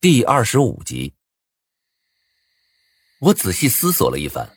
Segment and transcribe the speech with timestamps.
[0.00, 1.12] 第二十五集，
[3.18, 4.48] 我仔细思索了一番，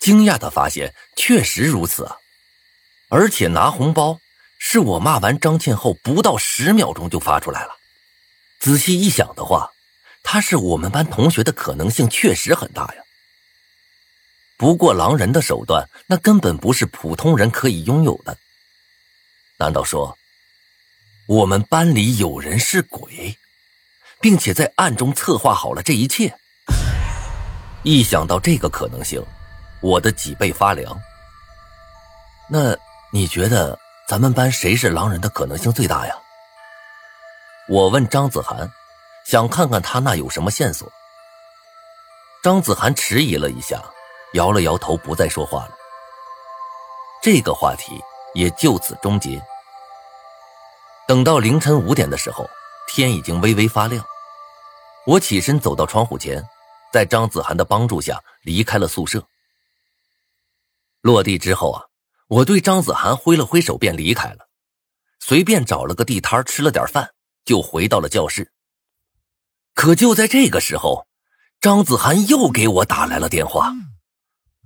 [0.00, 2.16] 惊讶的发现确实如此啊！
[3.10, 4.20] 而且拿红包
[4.60, 7.72] 是我骂完张倩后不到十秒钟就发出来了。
[8.60, 9.68] 仔细一想的话，
[10.22, 13.02] 他是我们班同学的可能性确实很大呀。
[14.56, 18.38] 不过狼人的手段那根本不是普通人可以拥有的。
[19.58, 20.16] 难道说
[21.26, 23.36] 我们班里有人是鬼？
[24.24, 26.34] 并且在暗中策划好了这一切。
[27.82, 29.22] 一想到这个可能性，
[29.82, 30.98] 我的脊背发凉。
[32.48, 32.74] 那
[33.12, 36.14] 你觉得咱们班谁是狼人的可能性最大呀？
[37.68, 38.66] 我问张子涵，
[39.26, 40.90] 想看看他那有什么线索。
[42.42, 43.84] 张子涵迟疑了一下，
[44.32, 45.72] 摇了摇头，不再说话了。
[47.20, 49.38] 这个话题也就此终结。
[51.06, 52.48] 等到凌晨五点的时候，
[52.88, 54.02] 天已经微微发亮。
[55.06, 56.42] 我起身走到窗户前，
[56.90, 59.26] 在张子涵的帮助下离开了宿舍。
[61.02, 61.84] 落地之后啊，
[62.28, 64.48] 我对张子涵挥了挥手便离开了，
[65.20, 67.12] 随便找了个地摊吃了点饭，
[67.44, 68.50] 就回到了教室。
[69.74, 71.06] 可就在这个时候，
[71.60, 73.72] 张子涵又给我打来了电话。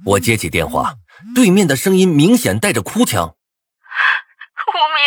[0.05, 0.95] 我接起电话，
[1.35, 3.27] 对面的声音明显带着哭腔
[4.69, 5.03] ：“无名，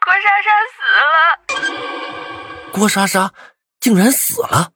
[0.00, 0.80] 郭莎莎死
[1.12, 3.34] 了。”郭莎莎。
[3.84, 4.72] 竟然死了！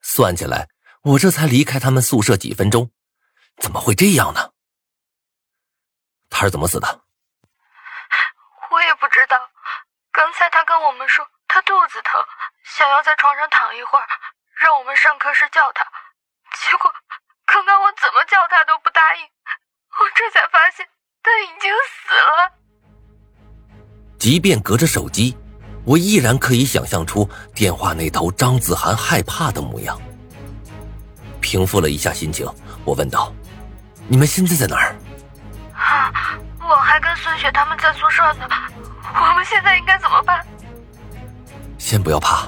[0.00, 0.68] 算起来，
[1.02, 2.92] 我这才离开他们宿舍几分钟，
[3.56, 4.52] 怎么会这样呢？
[6.30, 6.86] 他是怎么死的？
[8.70, 9.36] 我也不知道。
[10.12, 12.22] 刚才他跟我们说他肚子疼，
[12.62, 14.06] 想要在床上躺一会儿，
[14.54, 15.84] 让我们上课时叫他。
[16.54, 16.88] 结果
[17.44, 20.88] 刚刚我怎么叫他都不答应，我这才发现
[21.24, 22.52] 他已经死了。
[24.16, 25.36] 即便隔着手机。
[25.84, 29.98] 我依然可以想象出电话那头张子涵害怕的模样。
[31.40, 32.46] 平复了一下心情，
[32.84, 33.32] 我问道
[34.06, 34.94] ：“你们现在在哪儿
[35.72, 38.46] ？”“啊，我还跟孙雪他们在宿舍呢。
[39.12, 40.44] 我们现在应该怎么办
[41.78, 42.46] ？”“先不要怕，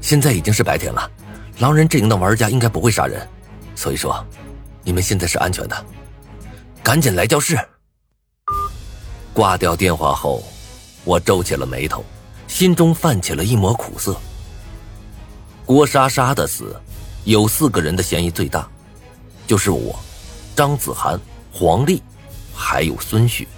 [0.00, 1.10] 现在已经是白天了，
[1.58, 3.28] 狼人阵营的玩家应该不会杀人，
[3.76, 4.24] 所以说，
[4.82, 5.86] 你们现在是安全的。
[6.82, 7.58] 赶紧来教室。”
[9.34, 10.42] 挂掉电话后，
[11.04, 12.04] 我皱起了眉头。
[12.52, 14.14] 心中泛起了一抹苦涩。
[15.64, 16.76] 郭莎莎的死，
[17.24, 18.68] 有四个人的嫌疑最大，
[19.46, 19.98] 就是我、
[20.54, 21.18] 张子涵、
[21.50, 22.02] 黄丽，
[22.54, 23.48] 还有孙雪。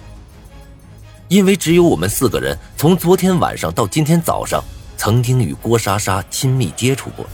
[1.27, 4.63] 因为只有我们四个人从昨天晚上到今天早上，
[4.95, 7.25] 曾经与郭莎莎亲密接触过。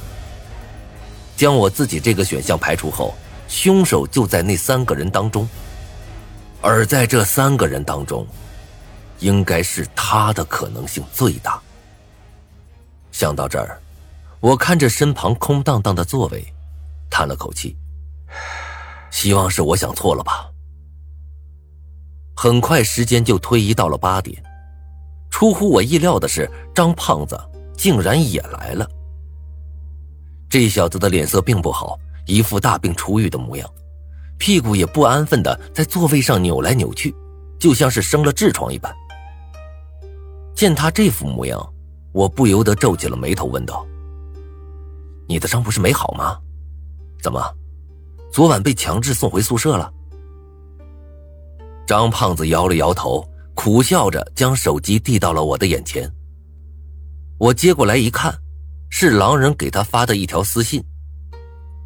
[1.37, 3.13] 将我自己这个选项排除后，
[3.47, 5.47] 凶手就在那三个人当中。
[6.59, 8.25] 而在这三个人当中。
[9.21, 11.59] 应该是他的可能性最大。
[13.11, 13.79] 想到这儿，
[14.39, 16.45] 我看着身旁空荡荡的座位，
[17.09, 17.77] 叹了口气，
[19.09, 20.49] 希望是我想错了吧。
[22.35, 24.41] 很快，时间就推移到了八点。
[25.29, 27.39] 出乎我意料的是，张胖子
[27.77, 28.89] 竟然也来了。
[30.49, 33.69] 这小子的脸色并不好，一副大病初愈的模样，
[34.39, 37.15] 屁股也不安分的在座位上扭来扭去，
[37.59, 38.93] 就像是生了痔疮一般。
[40.61, 41.73] 见他这副模样，
[42.11, 43.83] 我不由得皱起了眉头，问道
[45.27, 46.37] ：“你的伤不是没好吗？
[47.19, 47.41] 怎么，
[48.31, 49.91] 昨晚被强制送回宿舍了？”
[51.87, 56.07] 张胖子摇了摇头，苦笑着将手机递到了我的眼前。
[57.39, 58.31] 我接过来一看，
[58.91, 60.83] 是狼人给他发的一条私信：“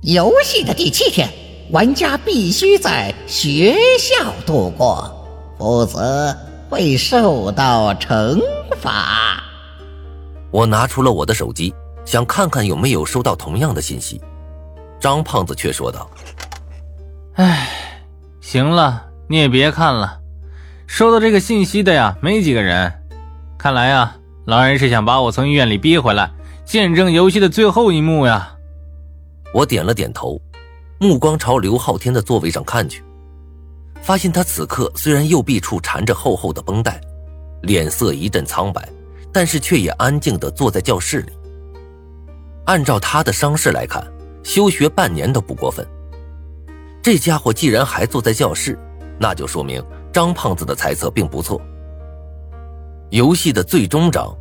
[0.03, 1.31] 游戏的第七天，
[1.71, 5.25] 玩家必须在学校度过，
[5.57, 6.35] 否则
[6.69, 8.39] 会受到惩。”
[8.81, 9.41] 罚，
[10.51, 14.21] 我拿出了我的手机，想看看有没有收到同样的信息。
[14.99, 16.09] 张胖子却说道
[17.35, 17.69] ：“哎，
[18.41, 20.19] 行了，你也别看了，
[20.87, 22.91] 收到这个信息的呀，没几个人。
[23.57, 24.15] 看来呀，
[24.45, 26.31] 狼人是想把我从医院里逼回来，
[26.65, 28.51] 见证游戏的最后一幕呀。”
[29.53, 30.41] 我点了点头，
[30.99, 33.03] 目光朝刘昊天的座位上看去，
[34.05, 37.01] 发现他此刻虽然右臂处缠着厚厚的绷带。
[37.63, 38.87] 脸色一阵苍白，
[39.33, 41.33] 但是却也安静的坐在教室里。
[42.65, 44.05] 按照他的伤势来看，
[44.43, 45.83] 休学半年都不过分。
[47.01, 48.77] 这家伙既然还坐在教室，
[49.19, 51.59] 那就说明张胖子的猜测并不错。
[53.09, 54.31] 游戏的最终章，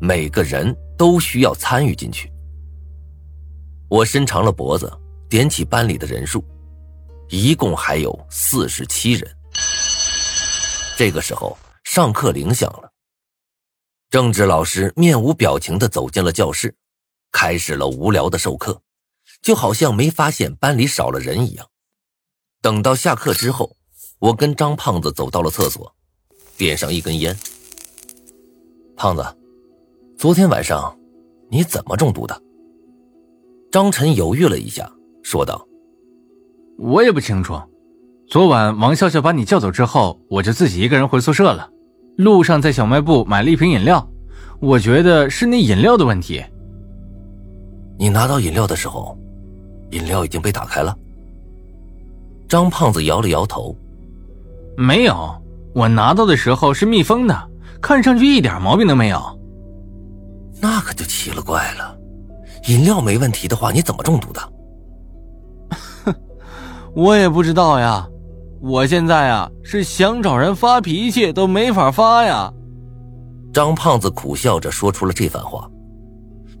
[0.00, 2.32] 每个人都需要参与进去。
[3.90, 4.90] 我伸长了脖子，
[5.28, 6.42] 点起班里的人数，
[7.32, 9.36] 一共还有四十七人。
[10.96, 11.56] 这个时候。
[11.84, 12.90] 上课铃响了，
[14.08, 16.74] 政治老师面无表情的走进了教室，
[17.30, 18.80] 开始了无聊的授课，
[19.42, 21.68] 就好像没发现班里少了人一样。
[22.62, 23.76] 等到下课之后，
[24.20, 25.94] 我跟张胖子走到了厕所，
[26.56, 27.36] 点上一根烟。
[28.96, 29.22] 胖子，
[30.16, 30.98] 昨天晚上
[31.50, 32.42] 你怎么中毒的？
[33.70, 34.90] 张晨犹豫了一下，
[35.22, 35.68] 说道
[36.78, 37.60] ：“我也不清楚。
[38.28, 41.68] 昨晚王笑笑把你叫走之后，我就自己一个人回宿舍了。
[42.16, 44.06] 路上在小卖部买了一瓶饮料，
[44.60, 46.42] 我觉得是那饮料的问题。
[47.98, 49.16] 你拿到饮料的时候，
[49.90, 50.96] 饮料已经被打开了。”
[52.48, 53.74] 张胖子摇了摇头
[54.76, 55.34] ：“没有，
[55.74, 59.38] 我拿到的时候是密封的，看上去一点毛病都没有。
[60.60, 61.96] 那可就奇了怪了。”
[62.68, 64.51] 饮料没问题的话，你怎么中毒的？
[66.94, 68.06] 我也不知道呀。
[68.60, 72.52] 我现在啊，是想找人发脾气都没法发呀。
[73.52, 75.68] 张胖子苦笑着说出了这番话，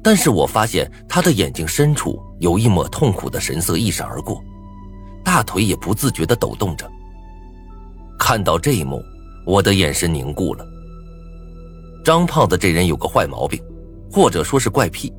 [0.02, 4.42] 但是我发现他的眼睛深处有一抹痛苦的神色一闪而过，
[5.24, 6.90] 大腿也不自觉的抖动着。
[8.18, 9.00] 看到这一幕，
[9.46, 10.66] 我的眼神凝固了。
[12.04, 13.62] 张胖子这人有个坏毛病，
[14.10, 15.12] 或者说是怪癖。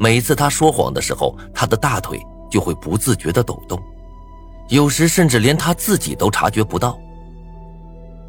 [0.00, 2.20] 每次他说谎的时候，他的大腿
[2.50, 3.80] 就会不自觉的抖动，
[4.68, 6.98] 有时甚至连他自己都察觉不到。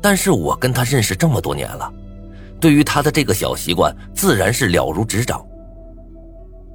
[0.01, 1.91] 但是我跟他认识这么多年了，
[2.59, 5.43] 对于他的这个小习惯，自然是了如指掌。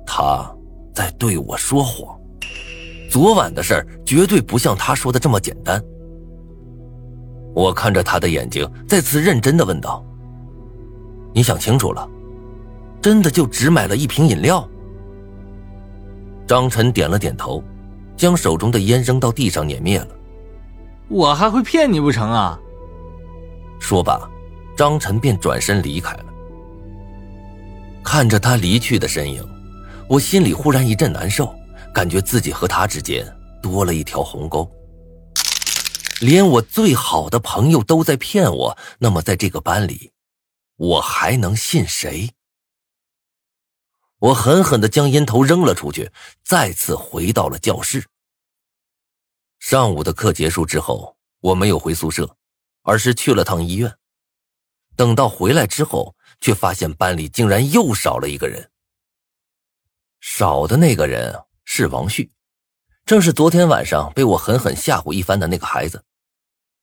[0.05, 0.45] 他
[0.93, 2.19] 在对我说谎，
[3.09, 5.81] 昨晚的事儿绝对不像他说的这么简单。
[7.55, 10.05] 我看着他的眼睛，再次认真的问道
[11.33, 12.07] ：“你想清楚了，
[13.01, 14.69] 真的就只买了一瓶饮料？”
[16.45, 17.63] 张晨点了点头，
[18.23, 20.09] 将手中的烟扔到地上碾灭了。
[21.09, 22.57] 我还会骗你不成啊？
[23.81, 24.31] 说罢，
[24.77, 26.27] 张晨便转身离开了。
[28.01, 29.45] 看着他离去的身影，
[30.09, 31.53] 我心里忽然一阵难受，
[31.93, 33.27] 感觉自己和他之间
[33.61, 34.71] 多了一条鸿沟。
[36.21, 40.13] 连我最好的朋友都在骗我，那么在这个班里，
[40.77, 42.31] 我还能信谁？
[44.21, 46.13] 我狠狠的将烟头扔了出去，
[46.45, 48.05] 再次回到了教室。
[49.63, 52.37] 上午的课结束之后，我没有回宿舍，
[52.83, 53.97] 而是去了趟医院。
[54.97, 58.73] 等到回来之后，却发现班里竟然又少了一个人。
[60.21, 62.33] 少的那个人是王旭，
[63.07, 66.05] 正是昨天晚上被我狠狠吓唬一番的那个孩子。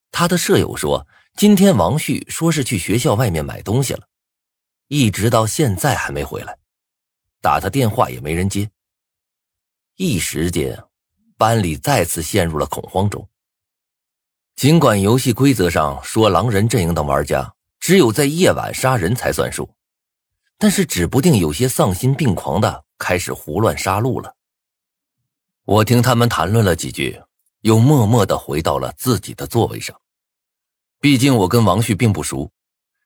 [0.10, 1.06] 他的舍友说，
[1.36, 4.08] 今天王旭说是去学校外面买东西了，
[4.88, 6.58] 一直到现在还没回来。
[7.42, 8.72] 打他电话也没人接，
[9.98, 10.81] 一时间，
[11.39, 13.25] 班里再次陷入了恐慌中。
[14.57, 19.74] 尽管游戏规则上说狼人阵营的玩家只有在夜晚杀人才算数，
[20.57, 24.36] 但是指不定有些丧心病狂的开始胡乱杀戮了。
[25.63, 27.21] 我听他们谈论了几句，
[27.62, 29.97] 又默默的回到了自己的座位上。
[31.00, 32.51] 毕竟我跟王旭并不熟，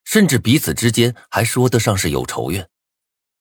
[0.06, 2.68] 甚至彼此之间还说得上是有仇怨。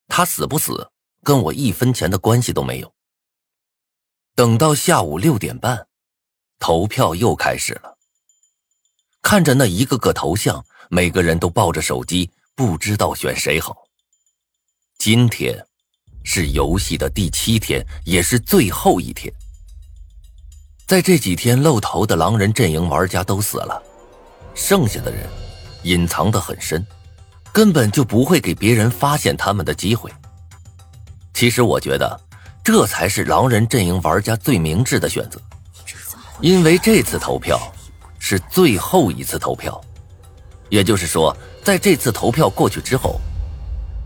[0.09, 0.91] 他死不死，
[1.25, 2.92] 跟我一分钱的关系都没有。
[4.35, 5.87] 等到下午六点半，
[6.59, 7.99] 投票又开始了。
[9.21, 13.77] 看着那一个个头像，每个人都抱着手机，不知道选谁好。
[14.97, 15.63] 今天
[16.25, 19.33] 是游戏的第七天，也是最后一天。
[20.87, 23.83] 在这几天露头的狼人阵营玩家都死了，
[24.55, 25.29] 剩下的人
[25.83, 26.85] 隐藏的很深。
[27.53, 30.11] 根本就不会给别人发现他们的机会。
[31.35, 32.19] 其实我觉得，
[32.65, 35.41] 这才是狼人阵营玩家最明智的选择，
[36.41, 37.61] 因为这次投票
[38.21, 39.81] 是最后一次投票，
[40.69, 43.21] 也就是说，在这次投票过去之后，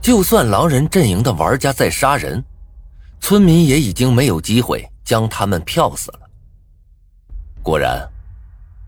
[0.00, 2.42] 就算狼人阵营的玩家在杀人，
[3.20, 6.20] 村民也已经没有机会将他们票死了。
[7.62, 8.08] 果然，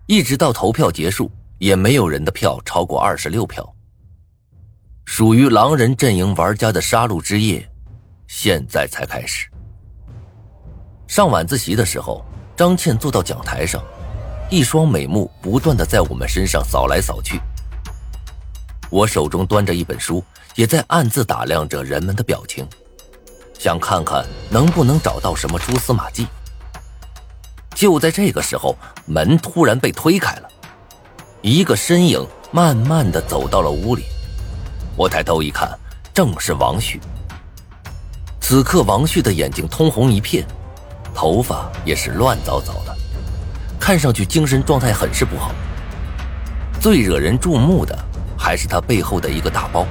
[0.06, 3.70] 一直到投票结束，也没有人的票超过二十六票。
[5.04, 7.68] 属于狼人阵营玩家的杀戮之夜，
[8.26, 9.46] 现在才开始。
[11.08, 12.22] 上晚自习的时候，
[12.54, 13.82] 张倩坐到讲台上，
[14.50, 17.40] 一双美目不断的在我们身上扫来扫去。
[18.90, 20.22] 我手中端着一本书，
[20.54, 22.68] 也在暗自打量着人们的表情，
[23.58, 26.26] 想看看能不能找到什么蛛丝马迹。
[27.74, 30.48] 就在这个时候，门突然被推开了，
[31.40, 34.04] 一个身影慢慢的走到了屋里。
[34.94, 35.70] 我抬头一看，
[36.12, 37.00] 正是王旭。
[38.42, 40.46] 此刻，王旭的眼睛通红一片，
[41.20, 42.96] 头发也是乱糟糟的，
[43.76, 45.50] 看上去精神状态很是不好。
[46.80, 47.98] 最惹人注目的
[48.38, 49.84] 还是他背后的一个大包，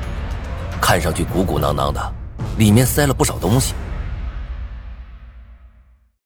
[0.80, 2.14] 看上去鼓鼓囊囊的，
[2.58, 3.74] 里面塞了不少东西，